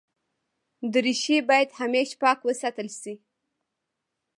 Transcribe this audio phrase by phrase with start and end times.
[0.93, 3.13] دریشي باید همېشه پاک وساتل شي.